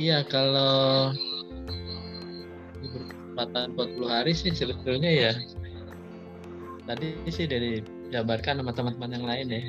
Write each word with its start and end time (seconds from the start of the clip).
Iya, 0.00 0.24
kalau 0.24 1.12
berkesempatan 2.80 3.76
40 3.76 4.08
hari 4.08 4.32
sih 4.32 4.48
sebetulnya 4.56 5.12
ya 5.12 5.32
tadi 6.88 7.12
sih 7.28 7.44
dari 7.44 7.84
jabarkan 8.08 8.64
sama 8.64 8.72
teman-teman 8.72 9.12
yang 9.12 9.26
lain 9.28 9.46
ya. 9.52 9.62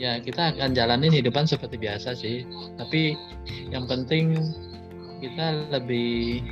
Ya, 0.00 0.12
kita 0.18 0.56
akan 0.56 0.74
jalanin 0.74 1.14
hidupan 1.14 1.46
seperti 1.46 1.78
biasa 1.78 2.18
sih. 2.18 2.42
Tapi 2.74 3.14
yang 3.70 3.86
penting 3.86 4.34
kita 5.22 5.70
lebih 5.70 6.42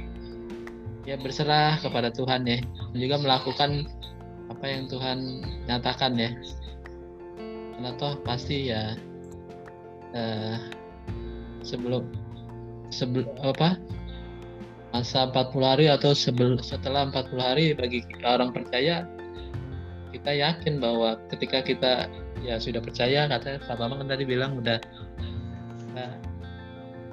ya 1.02 1.18
berserah 1.18 1.82
kepada 1.82 2.14
Tuhan 2.14 2.46
ya. 2.46 2.62
Dan 2.94 2.98
juga 3.02 3.16
melakukan 3.18 3.90
apa 4.54 4.64
yang 4.70 4.86
Tuhan 4.86 5.42
nyatakan 5.66 6.14
ya. 6.14 6.30
Karena 7.74 7.90
toh 7.98 8.14
pasti 8.22 8.70
ya 8.70 8.94
eh, 10.12 10.56
sebelum 11.68 12.08
sebelum 12.88 13.28
apa 13.44 13.76
masa 14.88 15.28
40 15.28 15.52
hari 15.60 15.86
atau 15.92 16.16
sebel, 16.16 16.56
setelah 16.64 17.12
40 17.12 17.36
hari 17.36 17.66
bagi 17.76 18.00
kita 18.08 18.40
orang 18.40 18.56
percaya 18.56 19.04
kita 20.16 20.32
yakin 20.32 20.80
bahwa 20.80 21.20
ketika 21.28 21.60
kita 21.60 21.92
ya 22.40 22.56
sudah 22.56 22.80
percaya 22.80 23.28
kata 23.28 23.60
Pak 23.68 23.76
Bambang 23.76 24.08
kan 24.08 24.16
tadi 24.16 24.24
bilang 24.24 24.56
udah 24.56 24.80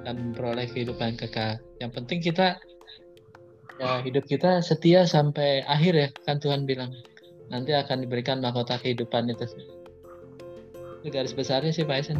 akan 0.06 0.16
memperoleh 0.32 0.70
kehidupan 0.70 1.18
kekal. 1.18 1.58
Yang 1.82 1.90
penting 2.00 2.18
kita 2.22 2.56
ya 3.76 4.00
hidup 4.00 4.24
kita 4.24 4.64
setia 4.64 5.04
sampai 5.04 5.60
akhir 5.68 5.92
ya 5.92 6.08
kan 6.24 6.40
Tuhan 6.40 6.64
bilang 6.64 6.96
nanti 7.52 7.76
akan 7.76 8.06
diberikan 8.06 8.40
mahkota 8.40 8.80
kehidupan 8.80 9.28
itu. 9.28 9.44
Itu 11.04 11.12
garis 11.12 11.36
besarnya 11.36 11.74
sih 11.74 11.84
Pak 11.84 11.96
Esen. 12.00 12.18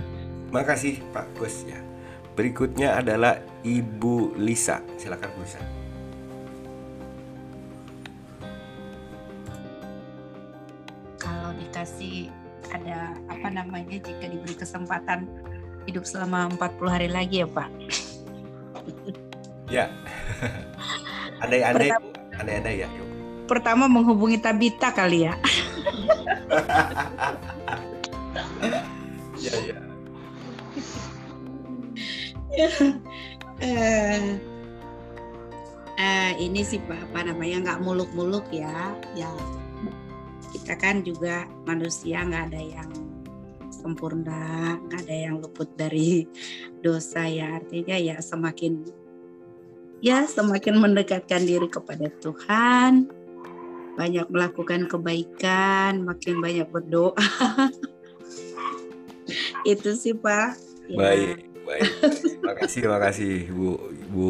Makasih 0.52 1.00
Pak 1.14 1.32
Gus 1.40 1.64
ya. 1.64 1.95
Berikutnya 2.36 3.00
adalah 3.00 3.40
Ibu 3.64 4.36
Lisa. 4.36 4.84
Silakan 5.00 5.32
Bu 5.32 5.40
Lisa. 5.40 5.60
Kalau 11.16 11.56
dikasih 11.56 12.28
ada 12.68 13.16
apa 13.32 13.48
namanya 13.48 13.96
jika 13.96 14.28
diberi 14.28 14.52
kesempatan 14.52 15.24
hidup 15.88 16.04
selama 16.04 16.52
40 16.60 16.92
hari 16.92 17.08
lagi 17.08 17.40
ya 17.40 17.48
Pak. 17.48 17.68
Ya. 19.72 19.88
Andai-andai, 21.42 21.88
andai-andai 22.36 22.84
ya. 22.84 22.88
Yuk. 22.92 23.08
Pertama 23.48 23.88
menghubungi 23.88 24.36
Tabita 24.36 24.92
kali 24.92 25.24
ya. 25.24 25.34
Ya, 29.36 29.52
ya. 29.62 29.85
eh, 33.60 34.40
eh, 36.00 36.32
ini 36.40 36.60
sih 36.64 36.80
Pak, 36.80 37.12
apa 37.12 37.32
namanya 37.32 37.72
nggak 37.72 37.82
muluk-muluk 37.84 38.48
ya. 38.52 38.96
Ya 39.12 39.28
kita 40.56 40.74
kan 40.80 41.04
juga 41.04 41.44
manusia 41.68 42.24
nggak 42.24 42.44
ada 42.52 42.62
yang 42.62 42.90
sempurna, 43.68 44.80
nggak 44.88 45.00
ada 45.06 45.16
yang 45.28 45.34
luput 45.38 45.68
dari 45.76 46.24
dosa 46.80 47.28
ya. 47.28 47.60
Artinya 47.60 47.96
ya 48.00 48.16
semakin 48.18 48.82
ya 50.00 50.24
semakin 50.24 50.80
mendekatkan 50.80 51.44
diri 51.44 51.68
kepada 51.68 52.08
Tuhan, 52.24 53.08
banyak 53.96 54.26
melakukan 54.32 54.88
kebaikan, 54.88 56.04
makin 56.04 56.40
banyak 56.40 56.68
berdoa. 56.68 57.16
Itu 59.72 59.98
sih 59.98 60.14
Pak. 60.14 60.54
Ya. 60.86 60.98
Baik, 60.98 61.38
baik. 61.66 61.90
Makasih, 62.66 62.90
makasih 62.90 63.34
Bu 63.54 63.78
Bu. 64.10 64.26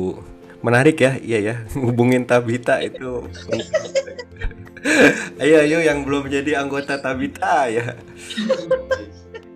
Menarik 0.61 1.01
ya, 1.01 1.17
iya 1.25 1.41
ya. 1.41 1.55
Hubungin 1.89 2.29
Tabita 2.29 2.85
itu. 2.85 3.25
ayo, 5.41 5.57
ayo 5.65 5.81
yang 5.81 6.05
belum 6.05 6.29
jadi 6.29 6.61
anggota 6.61 7.01
Tabita 7.01 7.65
ya. 7.73 7.97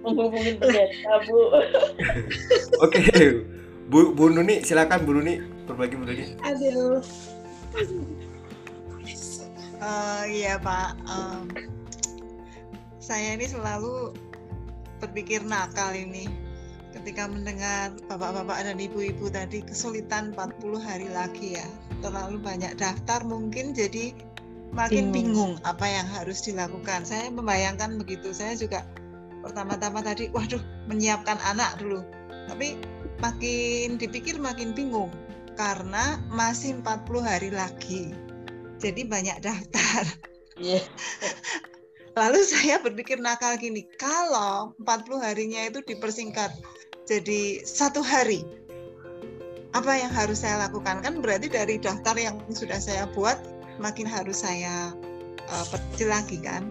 menghubungi 0.00 0.56
pendeta 0.56 1.12
bu 1.28 1.60
Oke, 2.88 3.04
Bu 3.84 4.16
Bu 4.16 4.32
Nuni, 4.32 4.64
silakan 4.64 5.04
Bu 5.04 5.12
Nuni 5.12 5.44
berbagi 5.68 6.00
Bu 6.00 6.08
Nuni. 6.08 6.40
Aduh. 6.40 7.04
Eh, 9.76 10.22
iya 10.40 10.56
Pak, 10.56 10.96
Em, 11.04 11.68
saya 12.96 13.36
ini 13.36 13.44
selalu 13.44 14.16
berpikir 15.04 15.44
nakal 15.44 15.92
ini 15.92 16.32
ketika 16.90 17.30
mendengar 17.30 17.94
bapak-bapak 18.10 18.66
dan 18.66 18.76
ibu-ibu 18.78 19.30
tadi 19.30 19.62
kesulitan 19.62 20.34
40 20.34 20.80
hari 20.80 21.08
lagi 21.10 21.58
ya. 21.58 21.66
Terlalu 22.00 22.40
banyak 22.40 22.76
daftar 22.80 23.22
mungkin 23.22 23.72
jadi 23.76 24.12
makin 24.70 25.10
Bingung. 25.10 25.54
bingung 25.58 25.66
apa 25.66 25.86
yang 25.86 26.06
harus 26.06 26.42
dilakukan. 26.42 27.06
Saya 27.06 27.30
membayangkan 27.30 27.98
begitu. 27.98 28.30
Saya 28.34 28.54
juga 28.58 28.86
pertama-tama 29.42 30.02
tadi 30.02 30.30
waduh 30.30 30.62
menyiapkan 30.90 31.38
anak 31.46 31.78
dulu. 31.78 32.02
Tapi 32.50 32.78
makin 33.20 34.00
dipikir 34.00 34.40
makin 34.40 34.72
bingung 34.72 35.12
karena 35.54 36.18
masih 36.32 36.80
40 36.80 37.20
hari 37.20 37.50
lagi. 37.52 38.14
Jadi 38.80 39.04
banyak 39.04 39.44
daftar. 39.44 40.08
Iya. 40.56 40.80
Lalu 42.18 42.40
saya 42.42 42.82
berpikir 42.82 43.22
nakal 43.22 43.54
gini, 43.56 43.86
kalau 43.96 44.74
40 44.82 45.24
harinya 45.24 45.62
itu 45.68 45.80
dipersingkat 45.84 46.50
jadi 47.10 47.66
satu 47.66 48.06
hari, 48.06 48.46
apa 49.74 49.98
yang 49.98 50.14
harus 50.14 50.46
saya 50.46 50.62
lakukan? 50.70 51.02
Kan 51.02 51.18
berarti 51.18 51.50
dari 51.50 51.82
daftar 51.82 52.14
yang 52.14 52.38
sudah 52.54 52.78
saya 52.78 53.10
buat, 53.10 53.34
makin 53.82 54.06
harus 54.06 54.46
saya 54.46 54.94
uh, 55.50 55.66
perkecil 55.74 56.14
lagi 56.14 56.38
kan. 56.38 56.70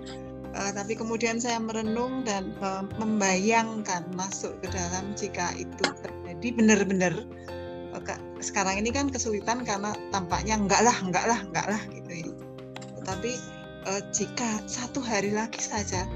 Uh, 0.55 0.71
tapi 0.71 0.95
kemudian 0.95 1.43
saya 1.43 1.59
merenung 1.59 2.23
dan 2.23 2.55
uh, 2.63 2.87
membayangkan 2.97 4.07
masuk 4.15 4.55
ke 4.63 4.71
dalam 4.71 5.11
jika 5.19 5.51
itu 5.59 5.83
terjadi 6.01 6.47
benar-benar 6.55 7.13
uh, 7.93 8.01
sekarang 8.39 8.79
ini 8.79 8.95
kan 8.95 9.11
kesulitan 9.11 9.67
karena 9.67 9.91
tampaknya 10.15 10.55
enggak 10.55 10.87
lah, 10.87 10.95
enggak 11.03 11.25
lah, 11.27 11.39
enggak 11.51 11.67
lah 11.67 11.81
gitu 11.91 12.11
ya. 12.23 12.31
Tetapi 12.99 13.31
eh, 13.91 14.01
jika 14.15 14.49
satu 14.63 15.03
hari 15.03 15.35
lagi 15.35 15.59
saja 15.59 16.07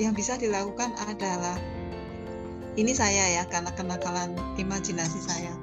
yang 0.00 0.16
bisa 0.16 0.40
dilakukan 0.40 0.96
adalah 1.04 1.60
ini 2.78 2.94
saya 2.94 3.40
ya 3.40 3.42
karena 3.50 3.72
kenakalan 3.74 4.34
imajinasi 4.60 5.18
saya. 5.22 5.54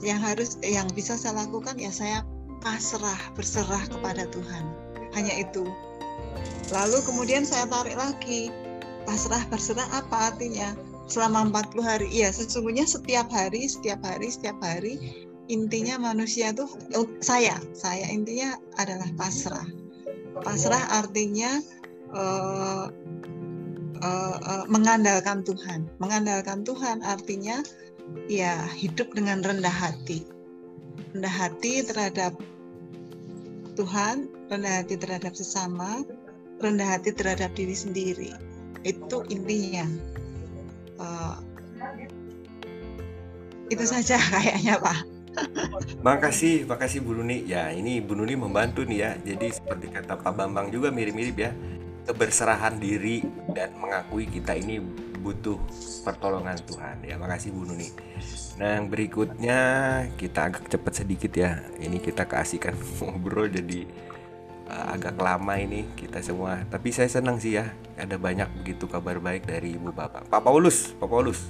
Yang 0.00 0.20
harus 0.20 0.50
yang 0.64 0.88
bisa 0.92 1.16
saya 1.16 1.44
lakukan 1.44 1.76
ya 1.76 1.92
saya 1.92 2.24
pasrah 2.64 3.18
berserah 3.36 3.84
kepada 3.92 4.24
Tuhan. 4.32 4.64
Hanya 5.12 5.34
itu. 5.36 5.68
Lalu 6.72 6.98
kemudian 7.04 7.44
saya 7.44 7.68
tarik 7.68 7.96
lagi. 7.96 8.48
Pasrah 9.04 9.44
berserah 9.52 9.84
apa 9.92 10.32
artinya? 10.32 10.72
Selama 11.04 11.52
40 11.52 11.84
hari. 11.84 12.06
Iya 12.08 12.32
sesungguhnya 12.32 12.88
setiap 12.88 13.28
hari 13.28 13.68
setiap 13.68 14.00
hari 14.00 14.32
setiap 14.32 14.56
hari 14.64 15.28
intinya 15.52 16.00
manusia 16.00 16.56
tuh 16.56 16.72
oh, 16.96 17.04
saya 17.20 17.60
saya 17.76 18.08
intinya 18.08 18.56
adalah 18.80 19.08
pasrah. 19.20 19.68
Pasrah 20.40 21.04
artinya 21.04 21.60
eh, 22.16 22.84
eh, 24.04 24.36
eh, 24.36 24.64
mengandalkan 24.68 25.40
Tuhan 25.42 25.88
mengandalkan 25.98 26.60
Tuhan 26.68 27.00
artinya 27.00 27.64
ya 28.28 28.60
hidup 28.76 29.16
dengan 29.16 29.40
rendah 29.40 29.72
hati 29.72 30.28
rendah 31.16 31.32
hati 31.32 31.80
terhadap 31.80 32.36
Tuhan 33.74 34.28
rendah 34.52 34.84
hati 34.84 35.00
terhadap 35.00 35.32
sesama 35.32 36.04
rendah 36.60 36.86
hati 37.00 37.16
terhadap 37.16 37.56
diri 37.56 37.72
sendiri 37.72 38.30
itu 38.84 39.24
intinya 39.32 39.88
Eh, 40.94 41.36
itu 43.72 43.84
saja 43.84 44.16
kayaknya 44.32 44.78
Pak 44.78 44.98
Makasih, 46.06 46.62
makasih 46.70 47.02
Bu 47.02 47.10
Nuni. 47.18 47.42
Ya, 47.42 47.74
ini 47.74 47.98
Bu 47.98 48.14
Nuni 48.14 48.38
membantu 48.38 48.86
nih 48.86 48.98
ya. 49.02 49.10
Jadi 49.18 49.50
seperti 49.50 49.90
kata 49.90 50.14
Pak 50.14 50.30
Bambang 50.30 50.70
juga 50.70 50.94
mirip-mirip 50.94 51.34
ya. 51.34 51.50
Keberserahan 52.04 52.76
diri 52.76 53.24
dan 53.56 53.72
mengakui 53.80 54.28
kita 54.28 54.52
ini 54.52 54.80
butuh 55.24 55.56
pertolongan 56.04 56.60
Tuhan. 56.68 57.00
Ya, 57.00 57.16
makasih 57.16 57.56
Bu 57.56 57.64
Nuni. 57.64 57.88
Nah, 58.60 58.76
yang 58.76 58.92
berikutnya 58.92 59.60
kita 60.20 60.52
agak 60.52 60.68
cepat 60.68 61.00
sedikit 61.00 61.32
ya. 61.32 61.64
Ini 61.80 61.96
kita 61.96 62.28
keasikan 62.28 62.76
ngobrol 63.00 63.48
jadi 63.48 63.88
uh, 64.68 64.92
agak 64.92 65.16
lama 65.16 65.56
ini 65.56 65.88
kita 65.96 66.20
semua. 66.20 66.60
Tapi 66.68 66.92
saya 66.92 67.08
senang 67.08 67.40
sih 67.40 67.56
ya. 67.56 67.72
Ada 67.96 68.20
banyak 68.20 68.52
begitu 68.60 68.84
kabar 68.84 69.16
baik 69.16 69.48
dari 69.48 69.72
Ibu 69.80 69.96
Bapak. 69.96 70.28
Pak 70.28 70.42
Paulus, 70.44 70.92
Pak 71.00 71.08
Paulus. 71.08 71.40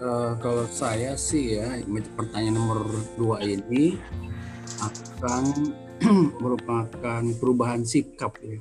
Eh, 0.00 0.32
kalau 0.40 0.64
saya 0.72 1.12
sih 1.12 1.60
ya 1.60 1.76
pertanyaan 2.16 2.56
nomor 2.56 2.88
dua 3.20 3.36
ini 3.44 4.00
akan 4.80 5.76
merupakan 6.42 7.22
perubahan 7.38 7.84
sikap 7.84 8.36
ya. 8.40 8.58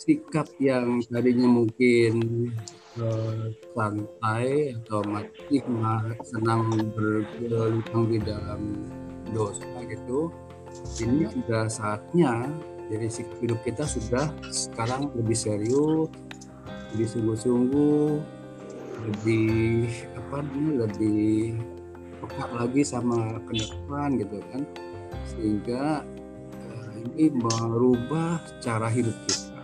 Sikap 0.00 0.48
yang 0.56 1.04
tadinya 1.06 1.48
mungkin 1.48 2.12
eh, 2.96 3.44
santai 3.76 4.74
atau 4.80 5.00
masih 5.04 5.62
ma- 5.68 6.16
senang 6.24 6.66
bergelutang 6.96 8.08
di 8.08 8.18
dalam 8.24 8.60
dosa 9.30 9.68
gitu. 9.86 10.32
Ini 11.00 11.28
sudah 11.28 11.68
saatnya 11.68 12.48
jadi 12.90 13.06
sikap 13.06 13.38
hidup 13.38 13.60
kita 13.62 13.84
sudah 13.86 14.26
sekarang 14.50 15.14
lebih 15.14 15.38
serius 15.38 16.10
lebih 16.90 17.06
sungguh-sungguh 17.06 18.18
lebih 19.00 19.86
apa 20.18 20.42
namanya 20.42 20.90
lebih 20.90 21.54
peka 22.20 22.44
lagi 22.52 22.82
sama 22.82 23.38
ke 23.46 23.54
gitu 24.18 24.38
kan 24.50 24.62
sehingga 25.34 26.02
eh, 26.66 26.90
ini 27.04 27.30
merubah 27.34 28.42
cara 28.58 28.90
hidup 28.90 29.14
kita. 29.26 29.62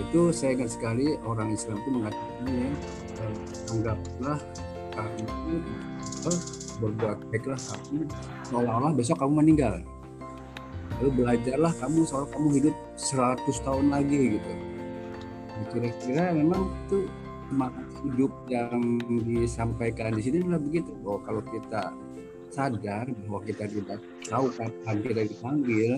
Itu 0.00 0.32
saya 0.32 0.56
ingat 0.56 0.76
sekali 0.76 1.16
orang 1.24 1.52
Islam 1.52 1.76
itu 1.80 1.90
mengatakan 1.92 2.44
ya 2.48 2.70
eh, 3.24 3.72
anggaplah 3.72 4.38
kamu 4.90 5.56
berbuat 6.80 7.18
baiklah 7.28 7.60
kamu 7.60 8.08
seolah-olah 8.48 8.92
besok 8.96 9.20
kamu 9.20 9.44
meninggal. 9.44 9.84
Lalu 11.00 11.24
belajarlah 11.24 11.72
kamu 11.80 12.04
soal 12.04 12.28
kamu 12.28 12.48
hidup 12.60 12.76
100 12.96 13.40
tahun 13.64 13.86
lagi 13.88 14.36
gitu. 14.36 14.52
Nah, 15.48 15.64
kira-kira 15.72 16.24
memang 16.36 16.68
itu 16.84 17.08
semangat 17.48 17.86
hidup 18.04 18.32
yang 18.48 19.00
disampaikan 19.24 20.12
di 20.12 20.22
sini 20.24 20.36
adalah 20.44 20.60
begitu. 20.60 20.92
Bahwa 21.00 21.18
kalau 21.24 21.42
kita 21.48 21.82
sadar 22.50 23.06
bahwa 23.26 23.40
kita 23.46 23.64
tidak 23.70 23.98
tahu 24.26 24.46
kapan 24.54 24.96
kita 25.02 25.22
dipanggil. 25.26 25.92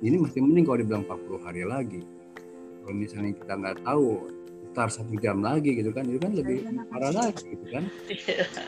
Ini 0.00 0.16
masih 0.20 0.40
mending 0.44 0.64
kalau 0.68 0.78
dibilang 0.80 1.04
40 1.08 1.46
hari 1.46 1.62
lagi. 1.64 2.02
Kalau 2.84 2.94
misalnya 2.94 3.32
kita 3.34 3.52
nggak 3.58 3.76
tahu 3.82 4.08
ntar 4.76 4.92
satu 4.92 5.16
jam 5.16 5.40
lagi 5.40 5.72
gitu 5.72 5.88
kan 5.88 6.04
itu 6.04 6.20
kan 6.20 6.36
lebih 6.36 6.68
parah 6.92 7.08
lagi 7.08 7.48
gitu 7.48 7.66
kan. 7.72 7.84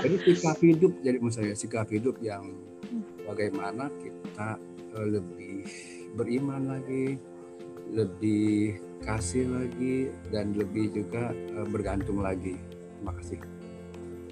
Jadi 0.00 0.16
sikap 0.24 0.58
hidup 0.64 0.92
jadi 1.04 1.16
menurut 1.20 1.36
saya 1.36 1.52
sikap 1.52 1.86
hidup 1.92 2.16
yang 2.24 2.48
bagaimana 3.28 3.92
kita 4.00 4.56
eh, 4.96 5.08
lebih 5.20 5.68
beriman 6.16 6.80
lagi 6.80 7.20
lebih 7.92 8.80
kasih 9.04 9.48
lagi 9.48 10.08
dan 10.32 10.56
lebih 10.56 10.96
juga 10.96 11.36
eh, 11.36 11.68
bergantung 11.68 12.24
lagi. 12.24 12.56
Terima 12.98 13.12
kasih. 13.20 13.38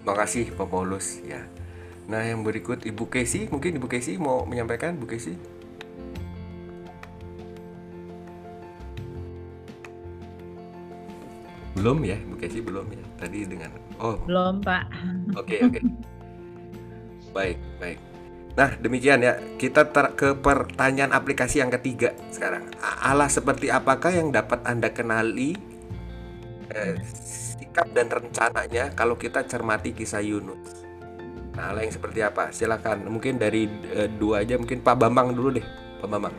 Makasih 0.09 0.45
Pak 0.57 0.69
Paulus 0.73 1.21
ya. 1.29 1.45
Nah 2.07 2.23
yang 2.23 2.47
berikut 2.47 2.87
Ibu 2.87 3.11
Kesi 3.11 3.51
mungkin 3.51 3.83
Ibu 3.83 3.91
Kesi 3.91 4.15
mau 4.15 4.47
menyampaikan 4.47 4.95
Bu 4.95 5.11
Kesi. 5.11 5.35
Belum 11.75 11.99
ya 12.07 12.17
Bu 12.31 12.39
Kesi 12.39 12.63
belum 12.63 12.87
ya. 12.95 13.05
Tadi 13.19 13.39
dengan 13.45 13.75
oh 13.99 14.23
Belum, 14.25 14.63
Pak. 14.63 14.85
Oke, 15.35 15.67
oke. 15.67 15.81
Baik, 17.35 17.59
baik. 17.83 17.99
Nah, 18.57 18.71
demikian 18.81 19.21
ya. 19.21 19.37
Kita 19.61 19.85
ter- 19.93 20.17
ke 20.17 20.33
pertanyaan 20.39 21.13
aplikasi 21.13 21.61
yang 21.61 21.69
ketiga 21.69 22.17
sekarang. 22.33 22.71
Allah 22.81 23.29
seperti 23.29 23.69
apakah 23.69 24.15
yang 24.15 24.33
dapat 24.33 24.65
Anda 24.65 24.89
kenali 24.95 25.59
eh, 26.73 26.97
sikap 27.03 27.93
dan 27.93 28.09
rencananya 28.09 28.97
kalau 28.97 29.21
kita 29.21 29.45
cermati 29.45 29.93
kisah 29.93 30.25
Yunus? 30.25 30.86
Nah, 31.57 31.73
Allah 31.73 31.89
yang 31.89 31.95
seperti 31.97 32.21
apa? 32.21 32.53
Silakan. 32.53 33.09
Mungkin 33.09 33.41
dari 33.41 33.65
eh, 33.97 34.13
dua 34.13 34.45
aja, 34.45 34.61
mungkin 34.61 34.85
Pak 34.85 34.97
Bambang 35.01 35.33
dulu 35.33 35.57
deh. 35.57 35.65
Pak 36.05 36.09
Bambang. 36.13 36.37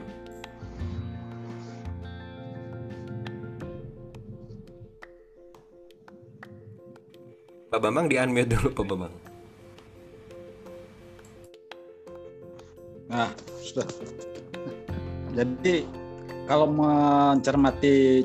Pak 7.73 7.79
Bambang 7.81 8.05
di 8.05 8.15
unmute 8.21 8.53
dulu 8.53 8.69
Pak 8.77 8.85
Bambang. 8.85 9.13
Nah, 13.09 13.33
sudah. 13.65 13.89
Jadi 15.33 15.89
kalau 16.45 16.69
mencermati 16.69 18.21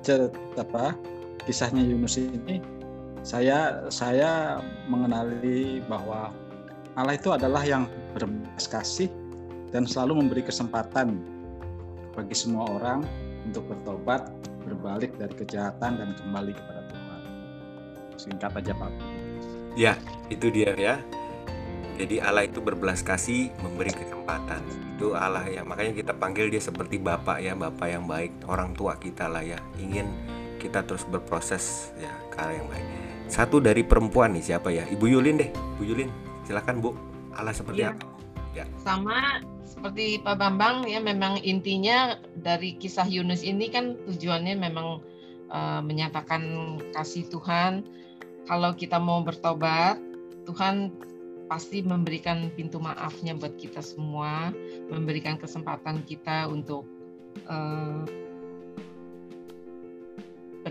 cer- 0.00 0.32
apa 0.56 0.96
kisahnya 1.44 1.84
Yunus 1.84 2.16
ini, 2.16 2.64
saya 3.30 3.86
saya 3.94 4.58
mengenali 4.90 5.78
bahwa 5.86 6.34
Allah 6.98 7.14
itu 7.14 7.30
adalah 7.30 7.62
yang 7.62 7.86
berbelas 8.10 8.66
kasih 8.66 9.06
dan 9.70 9.86
selalu 9.86 10.26
memberi 10.26 10.42
kesempatan 10.42 11.22
bagi 12.10 12.34
semua 12.34 12.66
orang 12.66 13.06
untuk 13.46 13.70
bertobat, 13.70 14.26
berbalik 14.66 15.14
dari 15.14 15.30
kejahatan 15.38 16.02
dan 16.02 16.10
kembali 16.18 16.58
kepada 16.58 16.82
Tuhan. 16.90 17.20
Singkat 18.18 18.50
aja 18.58 18.74
Pak. 18.74 18.92
Ya, 19.78 19.94
itu 20.26 20.50
dia 20.50 20.74
ya. 20.74 20.98
Jadi 22.02 22.18
Allah 22.18 22.50
itu 22.50 22.58
berbelas 22.58 23.06
kasih, 23.06 23.54
memberi 23.62 23.94
kesempatan. 23.94 24.58
Itu 24.98 25.14
Allah 25.14 25.46
ya. 25.46 25.62
Makanya 25.62 25.94
kita 25.94 26.18
panggil 26.18 26.50
dia 26.50 26.58
seperti 26.58 26.98
Bapak 26.98 27.38
ya, 27.38 27.54
Bapak 27.54 27.86
yang 27.86 28.10
baik, 28.10 28.42
orang 28.50 28.74
tua 28.74 28.98
kita 28.98 29.30
lah 29.30 29.46
ya. 29.46 29.62
Ingin 29.78 30.10
kita 30.60 30.84
terus 30.84 31.08
berproses 31.08 31.96
ya 31.96 32.12
ke 32.28 32.36
arah 32.36 32.54
yang 32.60 32.68
baik. 32.68 32.84
Satu 33.32 33.56
dari 33.62 33.80
perempuan 33.80 34.36
nih 34.36 34.44
siapa 34.52 34.68
ya? 34.68 34.84
Ibu 34.84 35.08
Yulin 35.08 35.40
deh. 35.40 35.50
Bu 35.80 35.88
Yulin, 35.88 36.12
silakan 36.44 36.84
Bu. 36.84 36.92
Allah 37.32 37.56
seperti 37.56 37.88
Iya. 37.88 37.96
apa? 37.96 38.20
sama 38.82 39.40
seperti 39.62 40.18
Pak 40.20 40.36
Bambang 40.42 40.84
ya 40.84 40.98
memang 40.98 41.38
intinya 41.40 42.18
dari 42.34 42.74
kisah 42.76 43.06
Yunus 43.06 43.46
ini 43.46 43.70
kan 43.70 43.94
tujuannya 44.10 44.58
memang 44.58 45.00
eh, 45.48 45.80
menyatakan 45.80 46.42
kasih 46.92 47.30
Tuhan 47.30 47.86
kalau 48.50 48.74
kita 48.74 48.98
mau 48.98 49.22
bertobat 49.22 49.96
Tuhan 50.44 50.90
pasti 51.46 51.82
memberikan 51.82 52.50
pintu 52.54 52.78
maafnya 52.82 53.34
buat 53.38 53.54
kita 53.58 53.82
semua 53.82 54.50
memberikan 54.90 55.38
kesempatan 55.38 56.02
kita 56.04 56.50
untuk 56.50 56.84
eh, 57.46 58.02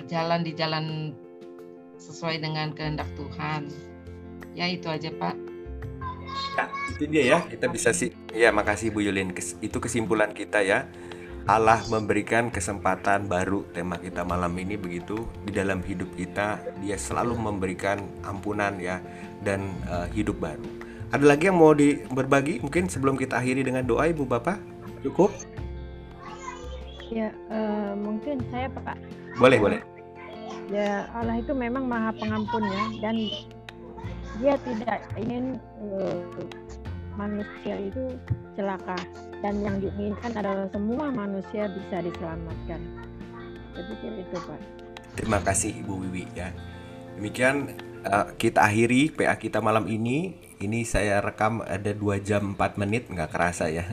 berjalan 0.09 0.41
di 0.41 0.57
jalan 0.57 0.85
sesuai 2.01 2.41
dengan 2.41 2.73
kehendak 2.73 3.05
Tuhan 3.13 3.69
ya 4.57 4.65
itu 4.65 4.89
aja 4.89 5.13
Pak 5.13 5.37
Ya, 6.57 6.65
itu 6.93 7.03
dia 7.09 7.23
ya. 7.25 7.39
Kita 7.41 7.65
bisa 7.65 7.89
sih. 7.89 8.13
Ya, 8.37 8.53
makasih 8.53 8.93
Bu 8.93 9.01
Yulin. 9.01 9.33
Itu 9.65 9.81
kesimpulan 9.81 10.29
kita 10.29 10.61
ya. 10.61 10.85
Allah 11.49 11.81
memberikan 11.89 12.53
kesempatan 12.53 13.25
baru 13.25 13.65
tema 13.73 13.97
kita 13.97 14.21
malam 14.21 14.53
ini 14.61 14.77
begitu 14.77 15.25
di 15.41 15.49
dalam 15.49 15.81
hidup 15.81 16.05
kita 16.13 16.61
dia 16.85 16.93
selalu 16.93 17.33
memberikan 17.33 17.97
ampunan 18.21 18.77
ya 18.77 19.01
dan 19.41 19.73
eh, 19.89 20.05
hidup 20.13 20.37
baru. 20.37 20.61
Ada 21.09 21.25
lagi 21.25 21.49
yang 21.49 21.57
mau 21.57 21.73
di 21.73 22.05
berbagi 22.13 22.61
mungkin 22.61 22.85
sebelum 22.85 23.17
kita 23.17 23.41
akhiri 23.41 23.65
dengan 23.65 23.89
doa 23.89 24.05
Ibu 24.13 24.29
Bapak? 24.29 24.61
Cukup? 25.01 25.33
Ya, 27.09 27.33
eh, 27.49 27.91
mungkin 27.97 28.37
saya 28.53 28.69
Pak. 28.69 29.01
Boleh, 29.41 29.57
boleh. 29.57 29.98
Ya, 30.69 31.09
Allah 31.17 31.41
itu 31.41 31.49
memang 31.57 31.89
Maha 31.89 32.13
Pengampun 32.13 32.61
ya 32.61 32.85
dan 33.01 33.17
Dia 34.39 34.55
tidak 34.63 35.03
ingin 35.19 35.57
eh, 35.81 36.21
manusia 37.17 37.75
itu 37.75 38.15
celaka 38.55 38.95
dan 39.43 39.59
yang 39.59 39.81
diinginkan 39.83 40.31
adalah 40.31 40.69
semua 40.71 41.11
manusia 41.11 41.67
bisa 41.67 42.05
diselamatkan. 42.05 42.79
Saya 43.75 43.83
pikir 43.89 44.11
itu 44.23 44.37
Pak. 44.39 44.61
Terima 45.19 45.39
kasih 45.43 45.75
Ibu 45.83 46.07
Wiwi 46.07 46.23
ya. 46.37 46.55
Demikian 47.17 47.75
eh, 48.05 48.27
kita 48.39 48.63
akhiri 48.63 49.11
PA 49.11 49.35
kita 49.35 49.59
malam 49.59 49.89
ini. 49.89 50.47
Ini 50.59 50.83
saya 50.83 51.23
rekam 51.23 51.63
ada 51.63 51.91
2 51.95 52.19
jam 52.23 52.55
4 52.55 52.79
menit 52.79 53.09
nggak 53.11 53.31
kerasa 53.33 53.67
ya. 53.67 53.89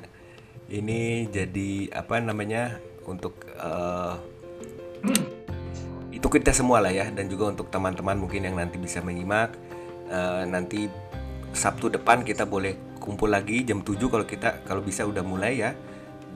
Ini 0.71 1.31
jadi 1.33 1.91
apa 1.91 2.23
namanya 2.23 2.79
untuk 3.09 3.43
eh, 3.51 4.15
itu 6.27 6.43
kita 6.43 6.51
semua 6.51 6.83
lah 6.83 6.91
ya 6.91 7.07
dan 7.15 7.31
juga 7.31 7.55
untuk 7.55 7.71
teman-teman 7.71 8.19
mungkin 8.19 8.43
yang 8.43 8.59
nanti 8.59 8.83
bisa 8.83 8.99
menyimak 8.99 9.55
Eh, 10.07 10.45
nanti 10.47 10.87
Sabtu 11.57 11.89
depan 11.89 12.21
kita 12.21 12.45
boleh 12.45 12.77
kumpul 13.01 13.33
lagi 13.33 13.65
jam 13.65 13.81
7 13.81 13.97
kalau 14.13 14.27
kita 14.29 14.61
kalau 14.69 14.83
bisa 14.85 15.09
udah 15.09 15.25
mulai 15.25 15.59
ya 15.65 15.73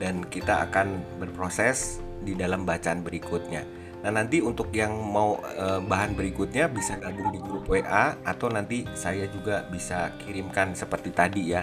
dan 0.01 0.25
kita 0.25 0.65
akan 0.65 0.97
berproses 1.21 2.01
di 2.25 2.33
dalam 2.33 2.65
bacaan 2.65 3.05
berikutnya. 3.05 3.63
Nah 4.01 4.09
nanti 4.17 4.41
untuk 4.41 4.73
yang 4.73 4.91
mau 4.97 5.37
eh, 5.45 5.79
bahan 5.79 6.17
berikutnya 6.17 6.67
bisa 6.73 6.97
gabung 6.97 7.29
di 7.31 7.39
grup 7.39 7.69
WA 7.69 8.17
atau 8.25 8.49
nanti 8.49 8.83
saya 8.97 9.29
juga 9.29 9.63
bisa 9.69 10.09
kirimkan 10.25 10.73
seperti 10.73 11.13
tadi 11.13 11.53
ya 11.53 11.61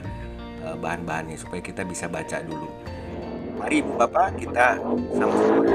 eh, 0.64 0.76
bahan-bahannya 0.78 1.36
supaya 1.36 1.60
kita 1.60 1.82
bisa 1.84 2.06
baca 2.08 2.40
dulu. 2.40 2.70
Mari 3.58 3.82
Bapak 3.82 4.38
kita 4.38 4.78
sama-sama 5.18 5.66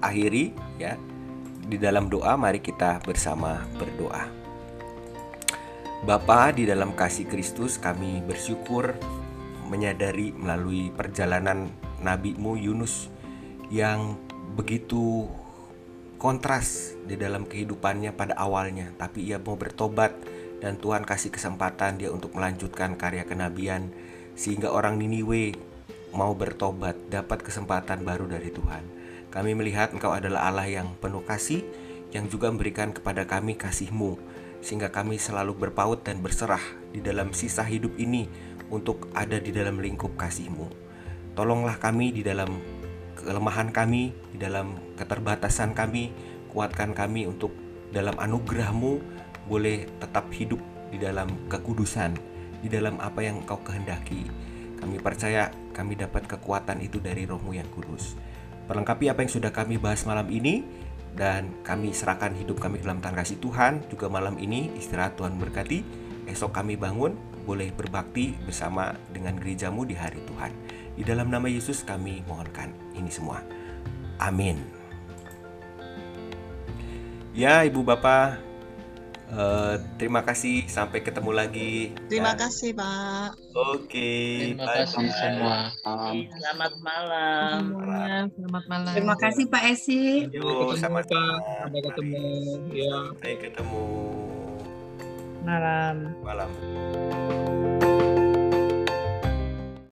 akhiri 0.00 0.52
ya 0.76 0.94
di 1.66 1.76
dalam 1.80 2.06
doa 2.06 2.38
mari 2.38 2.62
kita 2.62 3.02
bersama 3.02 3.64
berdoa. 3.74 4.28
Bapa 6.06 6.54
di 6.54 6.68
dalam 6.68 6.94
kasih 6.94 7.26
Kristus 7.26 7.82
kami 7.82 8.22
bersyukur 8.22 8.94
menyadari 9.66 10.30
melalui 10.30 10.94
perjalanan 10.94 11.66
nabimu 11.98 12.54
Yunus 12.54 13.10
yang 13.72 14.14
begitu 14.54 15.26
kontras 16.22 16.94
di 17.02 17.18
dalam 17.18 17.44
kehidupannya 17.44 18.14
pada 18.14 18.38
awalnya, 18.38 18.94
tapi 18.94 19.26
ia 19.26 19.42
mau 19.42 19.58
bertobat 19.58 20.14
dan 20.62 20.78
Tuhan 20.78 21.02
kasih 21.02 21.34
kesempatan 21.34 21.98
dia 22.00 22.14
untuk 22.14 22.32
melanjutkan 22.32 22.94
karya 22.94 23.26
kenabian 23.26 23.90
sehingga 24.38 24.70
orang 24.72 24.96
Niniwe 24.96 25.58
mau 26.16 26.32
bertobat, 26.32 26.96
dapat 27.12 27.44
kesempatan 27.44 28.06
baru 28.06 28.30
dari 28.30 28.48
Tuhan. 28.48 28.95
Kami 29.36 29.52
melihat 29.52 29.92
Engkau 29.92 30.16
adalah 30.16 30.48
Allah 30.48 30.64
yang 30.64 30.96
penuh 30.96 31.20
kasih, 31.20 31.60
yang 32.08 32.24
juga 32.24 32.48
memberikan 32.48 32.96
kepada 32.96 33.28
kami 33.28 33.52
kasih-Mu, 33.52 34.16
sehingga 34.64 34.88
kami 34.88 35.20
selalu 35.20 35.52
berpaut 35.52 36.00
dan 36.00 36.24
berserah 36.24 36.64
di 36.88 37.04
dalam 37.04 37.36
sisa 37.36 37.60
hidup 37.60 38.00
ini 38.00 38.32
untuk 38.72 39.12
ada 39.12 39.36
di 39.36 39.52
dalam 39.52 39.76
lingkup 39.76 40.16
kasih-Mu. 40.16 40.72
Tolonglah 41.36 41.76
kami 41.76 42.16
di 42.16 42.24
dalam 42.24 42.48
kelemahan 43.20 43.76
kami, 43.76 44.16
di 44.32 44.40
dalam 44.40 44.72
keterbatasan 44.96 45.76
kami, 45.76 46.16
kuatkan 46.48 46.96
kami 46.96 47.28
untuk 47.28 47.52
dalam 47.92 48.16
anugerah-Mu 48.16 48.92
boleh 49.52 49.84
tetap 50.00 50.32
hidup 50.32 50.64
di 50.88 50.96
dalam 50.96 51.28
kekudusan, 51.52 52.16
di 52.64 52.72
dalam 52.72 52.96
apa 53.04 53.20
yang 53.20 53.44
Engkau 53.44 53.60
kehendaki. 53.60 54.32
Kami 54.80 54.96
percaya 54.96 55.52
kami 55.76 55.92
dapat 55.92 56.24
kekuatan 56.24 56.80
itu 56.80 57.04
dari 57.04 57.28
rohmu 57.28 57.52
yang 57.52 57.68
kudus. 57.68 58.16
Perlengkapi 58.66 59.06
apa 59.10 59.22
yang 59.22 59.32
sudah 59.32 59.54
kami 59.54 59.78
bahas 59.78 60.02
malam 60.02 60.26
ini 60.26 60.66
dan 61.16 61.48
kami 61.62 61.94
serahkan 61.94 62.34
hidup 62.36 62.58
kami 62.58 62.82
dalam 62.82 62.98
tangan 62.98 63.22
kasih 63.22 63.38
Tuhan. 63.38 63.86
Juga 63.88 64.10
malam 64.10 64.36
ini 64.36 64.74
istirahat 64.74 65.14
Tuhan 65.14 65.38
berkati. 65.38 65.82
Esok 66.26 66.50
kami 66.50 66.74
bangun 66.74 67.14
boleh 67.46 67.70
berbakti 67.70 68.34
bersama 68.42 68.90
dengan 69.14 69.38
gerejamu 69.38 69.86
di 69.86 69.94
hari 69.94 70.18
Tuhan. 70.26 70.50
Di 70.98 71.06
dalam 71.06 71.30
nama 71.30 71.46
Yesus 71.46 71.86
kami 71.86 72.26
mohonkan 72.26 72.74
ini 72.98 73.08
semua. 73.08 73.38
Amin. 74.18 74.58
Ya 77.36 77.62
ibu 77.62 77.86
bapak 77.86 78.45
eh, 79.28 79.74
terima 79.96 80.20
kasih 80.20 80.66
sampai 80.66 81.00
ketemu 81.00 81.30
lagi 81.32 81.90
Terima 82.06 82.32
Ya. 82.32 82.38
kasih, 82.38 82.70
Pak. 82.72 83.28
oke 83.52 84.12
Terima 84.38 84.62
bye-bye. 84.62 84.78
kasih 84.80 85.06
semua. 85.12 85.56
Selamat 86.28 86.72
malam. 86.78 87.58
Semuanya, 87.66 88.16
selamat 88.30 88.64
malam. 88.66 88.92
Terima 88.92 89.14
kasih 89.16 89.44
Pak 89.46 89.62
Esi. 89.66 90.04
Yo, 90.30 90.46
sama 90.74 91.00
Sampai 91.02 91.80
ketemu. 91.82 92.24
Ya. 92.70 92.94
Sampai 93.08 93.32
ketemu 93.36 93.84
Malam. 95.42 95.96
malam. 96.20 96.50